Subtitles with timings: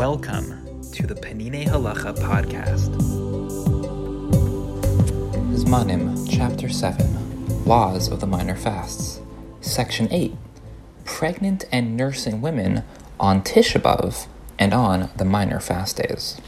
[0.00, 2.88] Welcome to the Peninei Halacha podcast.
[5.52, 9.20] Zmanim, Chapter 7 Laws of the Minor Fasts,
[9.60, 10.34] Section 8
[11.04, 12.82] Pregnant and Nursing Women
[13.20, 14.26] on Tisha B'Av
[14.58, 16.40] and on the Minor Fast Days.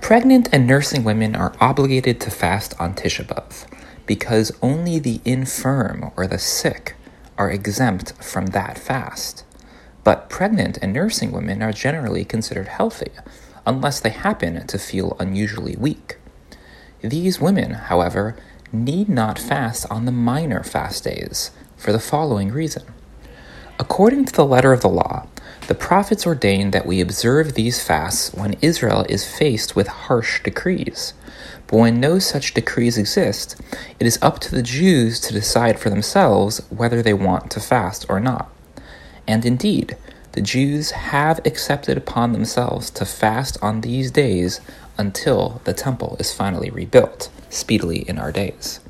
[0.00, 3.64] Pregnant and nursing women are obligated to fast on Tisha B'Av
[4.06, 6.96] because only the infirm or the sick
[7.38, 9.43] are exempt from that fast.
[10.04, 13.10] But pregnant and nursing women are generally considered healthy
[13.66, 16.18] unless they happen to feel unusually weak.
[17.00, 18.36] These women, however,
[18.72, 22.82] need not fast on the minor fast days for the following reason.
[23.78, 25.26] According to the letter of the law,
[25.66, 31.14] the prophets ordained that we observe these fasts when Israel is faced with harsh decrees.
[31.66, 33.60] But when no such decrees exist,
[33.98, 38.06] it is up to the Jews to decide for themselves whether they want to fast
[38.08, 38.53] or not.
[39.26, 39.96] And indeed,
[40.32, 44.60] the Jews have accepted upon themselves to fast on these days
[44.98, 48.80] until the temple is finally rebuilt, speedily in our days.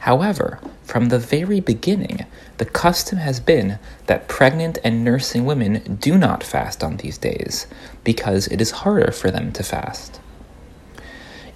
[0.00, 2.24] However, from the very beginning,
[2.56, 7.66] the custom has been that pregnant and nursing women do not fast on these days
[8.02, 10.18] because it is harder for them to fast.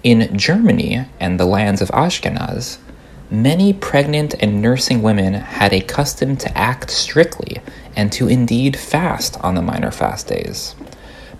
[0.03, 2.77] In Germany and the lands of Ashkenaz,
[3.29, 7.61] many pregnant and nursing women had a custom to act strictly
[7.95, 10.75] and to indeed fast on the minor fast days.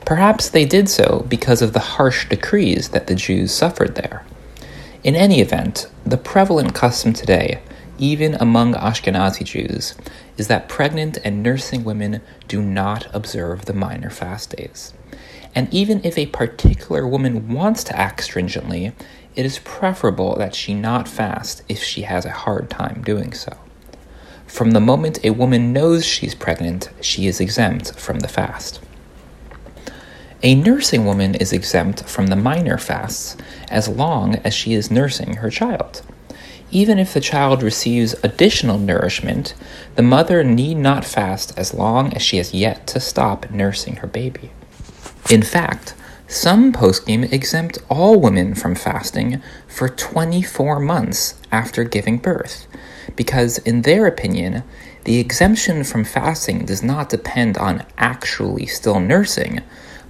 [0.06, 4.24] Perhaps they did so because of the harsh decrees that the Jews suffered there.
[5.04, 7.60] In any event, the prevalent custom today,
[7.98, 9.96] even among Ashkenazi Jews,
[10.38, 14.94] is that pregnant and nursing women do not observe the minor fast days.
[15.56, 18.92] And even if a particular woman wants to act stringently,
[19.36, 23.58] it is preferable that she not fast if she has a hard time doing so.
[24.46, 28.82] From the moment a woman knows she's pregnant, she is exempt from the fast.
[30.44, 33.36] A nursing woman is exempt from the minor fasts
[33.70, 36.02] as long as she is nursing her child.
[36.70, 39.54] Even if the child receives additional nourishment,
[39.96, 44.08] the mother need not fast as long as she has yet to stop nursing her
[44.08, 44.52] baby.
[45.30, 45.96] In fact,
[46.28, 52.68] some poskim exempt all women from fasting for 24 months after giving birth,
[53.16, 54.62] because, in their opinion,
[55.06, 59.62] the exemption from fasting does not depend on actually still nursing,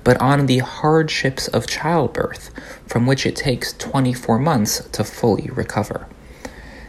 [0.04, 2.52] but on the hardships of childbirth,
[2.86, 6.08] from which it takes 24 months to fully recover.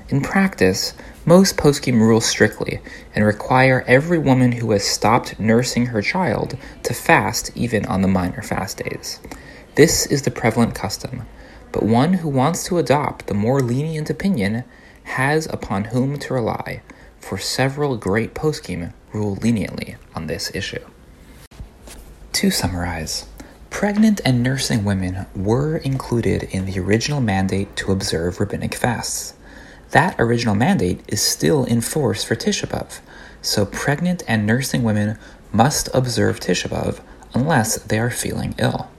[0.09, 0.95] In practice,
[1.25, 2.81] most poskim rule strictly
[3.15, 8.09] and require every woman who has stopped nursing her child to fast even on the
[8.09, 9.19] minor fast days.
[9.75, 11.27] This is the prevalent custom,
[11.73, 14.63] but one who wants to adopt the more lenient opinion
[15.03, 16.83] has upon whom to rely,
[17.19, 20.85] for several great poskim rule leniently on this issue.
[22.35, 23.27] To summarize,
[23.71, 29.35] pregnant and nursing women were included in the original mandate to observe rabbinic fasts.
[29.97, 33.01] That original mandate is still in force for Tisha B'Av,
[33.41, 35.17] so pregnant and nursing women
[35.55, 37.01] must observe Tisha B'Av
[37.33, 38.91] unless they are feeling ill.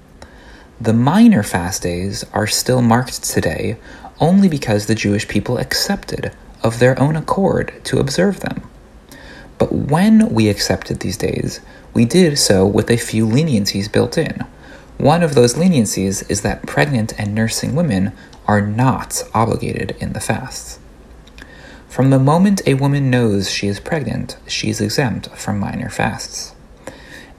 [0.82, 3.78] The minor fast days are still marked today
[4.20, 6.32] only because the Jewish people accepted
[6.64, 8.68] of their own accord to observe them.
[9.60, 11.60] But when we accepted these days,
[11.94, 14.44] we did so with a few leniencies built in.
[14.98, 18.14] One of those leniencies is that pregnant and nursing women
[18.48, 20.80] are not obligated in the fasts.
[21.98, 26.54] From the moment a woman knows she is pregnant, she is exempt from minor fasts.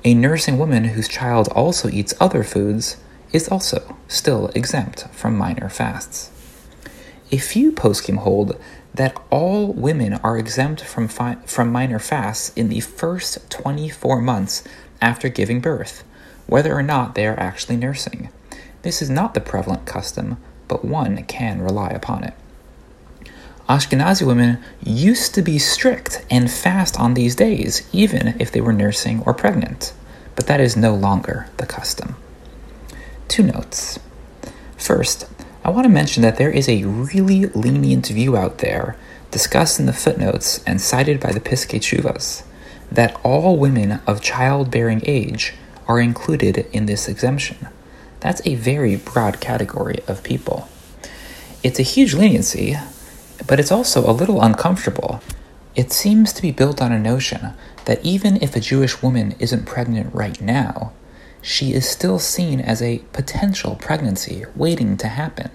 [0.03, 2.97] A nursing woman whose child also eats other foods
[3.33, 6.33] is also still exempt from minor fasts.
[7.31, 8.61] A few poskim hold
[8.93, 14.65] that all women are exempt from, fi- from minor fasts in the first 24 months
[15.01, 16.03] after giving birth,
[16.49, 18.29] whether or not they are actually nursing.
[18.83, 20.37] This is not the prevalent custom,
[20.67, 22.35] but one can rely upon it.
[23.69, 28.73] Ashkenazi women used to be strict and fast on these days, even if they were
[28.73, 29.93] nursing or pregnant,
[30.37, 32.17] but that is no longer the custom.
[33.29, 33.99] Two notes.
[34.79, 35.29] First,
[35.63, 38.97] I want to mention that there is a really lenient view out there,
[39.31, 42.45] discussed in the footnotes and cited by the Piskei Teshuvos,
[42.91, 45.53] that all women of childbearing age
[45.87, 47.69] are included in this exemption.
[48.21, 50.71] That's a very broad category of people.
[51.63, 52.79] It's a huge leniency,
[53.49, 55.21] but it's also a little uncomfortable.
[55.75, 57.55] It seems to be built on a notion
[57.87, 60.93] that even if a Jewish woman isn't pregnant right now,
[61.41, 65.51] she is still seen as a potential pregnancy waiting to happen,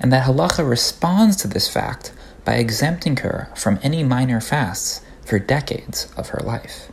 [0.00, 2.12] and that halacha responds to this fact
[2.44, 6.90] by exempting her from any minor fasts for decades of her life.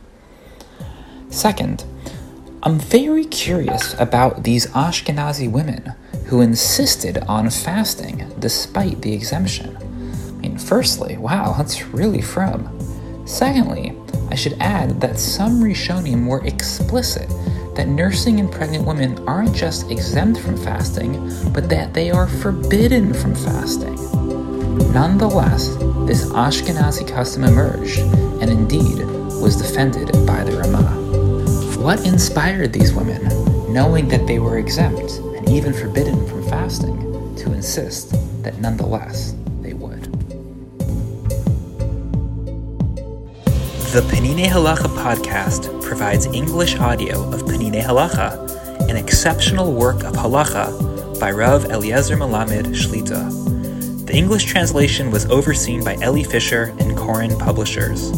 [1.28, 1.84] Second,
[2.62, 5.94] I'm very curious about these Ashkenazi women
[6.26, 9.85] who insisted on fasting despite the exemption.
[10.46, 12.70] Mean, firstly, wow, that's really frum.
[13.26, 13.96] Secondly,
[14.30, 17.28] I should add that some Rishonim were explicit
[17.74, 21.14] that nursing and pregnant women aren't just exempt from fasting,
[21.52, 23.96] but that they are forbidden from fasting.
[24.92, 25.74] Nonetheless,
[26.06, 27.98] this Ashkenazi custom emerged,
[28.40, 29.04] and indeed
[29.42, 31.82] was defended by the Ramah.
[31.82, 33.26] What inspired these women,
[33.72, 38.14] knowing that they were exempt and even forbidden from fasting, to insist
[38.44, 39.34] that nonetheless
[43.96, 51.18] The Peninei Halacha podcast provides English audio of Peninei Halacha, an exceptional work of halacha
[51.18, 54.06] by Rav Eliezer Melamed Shlita.
[54.06, 58.12] The English translation was overseen by Elli Fischer and Koren Publishers.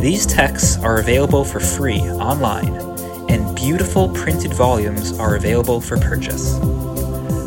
[0.00, 2.74] These texts are available for free online,
[3.28, 6.54] and beautiful printed volumes are available for purchase.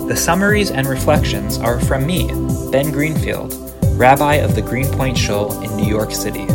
[0.07, 2.27] The summaries and reflections are from me,
[2.71, 3.55] Ben Greenfield,
[3.97, 6.45] rabbi of the Greenpoint Shul in New York City.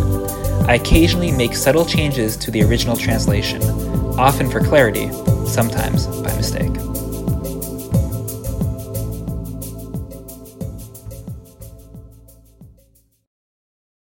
[0.71, 3.61] I occasionally make subtle changes to the original translation,
[4.17, 5.11] often for clarity,
[5.45, 6.90] sometimes by mistake.